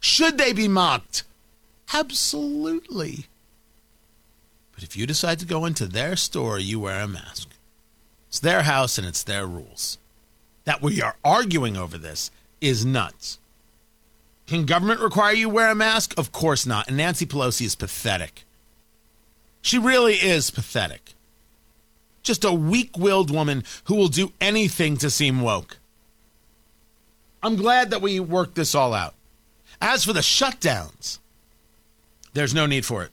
Should 0.00 0.36
they 0.36 0.52
be 0.52 0.68
mocked? 0.68 1.24
Absolutely. 1.94 3.26
But 4.80 4.88
if 4.88 4.96
you 4.96 5.06
decide 5.06 5.38
to 5.40 5.44
go 5.44 5.66
into 5.66 5.84
their 5.84 6.16
store, 6.16 6.58
you 6.58 6.80
wear 6.80 7.02
a 7.02 7.06
mask. 7.06 7.50
It's 8.28 8.40
their 8.40 8.62
house 8.62 8.96
and 8.96 9.06
it's 9.06 9.22
their 9.22 9.46
rules. 9.46 9.98
That 10.64 10.80
we 10.80 11.02
are 11.02 11.16
arguing 11.22 11.76
over 11.76 11.98
this 11.98 12.30
is 12.62 12.82
nuts. 12.82 13.38
Can 14.46 14.64
government 14.64 15.00
require 15.00 15.34
you 15.34 15.50
wear 15.50 15.70
a 15.70 15.74
mask? 15.74 16.18
Of 16.18 16.32
course 16.32 16.64
not. 16.64 16.88
And 16.88 16.96
Nancy 16.96 17.26
Pelosi 17.26 17.66
is 17.66 17.74
pathetic. 17.74 18.46
She 19.60 19.76
really 19.76 20.14
is 20.14 20.50
pathetic. 20.50 21.12
Just 22.22 22.42
a 22.42 22.50
weak 22.50 22.96
willed 22.96 23.30
woman 23.30 23.64
who 23.84 23.96
will 23.96 24.08
do 24.08 24.32
anything 24.40 24.96
to 24.96 25.10
seem 25.10 25.42
woke. 25.42 25.76
I'm 27.42 27.56
glad 27.56 27.90
that 27.90 28.00
we 28.00 28.18
worked 28.18 28.54
this 28.54 28.74
all 28.74 28.94
out. 28.94 29.12
As 29.78 30.06
for 30.06 30.14
the 30.14 30.20
shutdowns, 30.20 31.18
there's 32.32 32.54
no 32.54 32.64
need 32.64 32.86
for 32.86 33.02
it. 33.02 33.10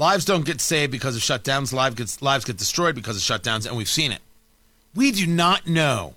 Lives 0.00 0.24
don't 0.24 0.46
get 0.46 0.62
saved 0.62 0.90
because 0.90 1.14
of 1.14 1.20
shutdowns. 1.20 1.74
Lives 1.74 1.94
get, 1.94 2.22
lives 2.22 2.46
get 2.46 2.56
destroyed 2.56 2.94
because 2.94 3.16
of 3.18 3.22
shutdowns, 3.22 3.66
and 3.66 3.76
we've 3.76 3.86
seen 3.86 4.12
it. 4.12 4.20
We 4.94 5.12
do 5.12 5.26
not 5.26 5.66
know 5.66 6.14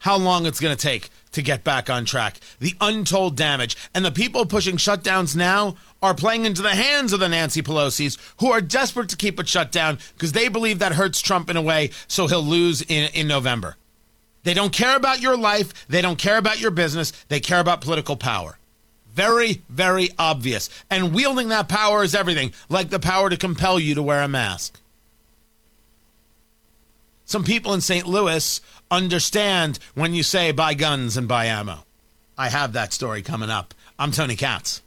how 0.00 0.16
long 0.16 0.46
it's 0.46 0.58
going 0.58 0.76
to 0.76 0.82
take 0.82 1.08
to 1.30 1.40
get 1.40 1.62
back 1.62 1.88
on 1.88 2.04
track. 2.04 2.40
The 2.58 2.74
untold 2.80 3.36
damage. 3.36 3.76
And 3.94 4.04
the 4.04 4.10
people 4.10 4.46
pushing 4.46 4.78
shutdowns 4.78 5.36
now 5.36 5.76
are 6.02 6.12
playing 6.12 6.44
into 6.44 6.60
the 6.60 6.74
hands 6.74 7.12
of 7.12 7.20
the 7.20 7.28
Nancy 7.28 7.62
Pelosi's 7.62 8.18
who 8.40 8.50
are 8.50 8.60
desperate 8.60 9.10
to 9.10 9.16
keep 9.16 9.38
it 9.38 9.46
shut 9.46 9.70
down 9.70 10.00
because 10.14 10.32
they 10.32 10.48
believe 10.48 10.80
that 10.80 10.94
hurts 10.94 11.20
Trump 11.20 11.48
in 11.48 11.56
a 11.56 11.62
way 11.62 11.90
so 12.08 12.26
he'll 12.26 12.42
lose 12.42 12.82
in, 12.82 13.10
in 13.14 13.28
November. 13.28 13.76
They 14.42 14.54
don't 14.54 14.72
care 14.72 14.96
about 14.96 15.20
your 15.20 15.36
life. 15.36 15.86
They 15.86 16.02
don't 16.02 16.18
care 16.18 16.36
about 16.36 16.60
your 16.60 16.72
business. 16.72 17.12
They 17.28 17.38
care 17.38 17.60
about 17.60 17.80
political 17.80 18.16
power. 18.16 18.58
Very, 19.18 19.62
very 19.68 20.10
obvious. 20.16 20.70
And 20.88 21.12
wielding 21.12 21.48
that 21.48 21.68
power 21.68 22.04
is 22.04 22.14
everything, 22.14 22.52
like 22.68 22.90
the 22.90 23.00
power 23.00 23.28
to 23.28 23.36
compel 23.36 23.80
you 23.80 23.96
to 23.96 24.02
wear 24.02 24.22
a 24.22 24.28
mask. 24.28 24.78
Some 27.24 27.42
people 27.42 27.74
in 27.74 27.80
St. 27.80 28.06
Louis 28.06 28.60
understand 28.92 29.80
when 29.96 30.14
you 30.14 30.22
say 30.22 30.52
buy 30.52 30.74
guns 30.74 31.16
and 31.16 31.26
buy 31.26 31.46
ammo. 31.46 31.84
I 32.38 32.48
have 32.48 32.74
that 32.74 32.92
story 32.92 33.22
coming 33.22 33.50
up. 33.50 33.74
I'm 33.98 34.12
Tony 34.12 34.36
Katz. 34.36 34.82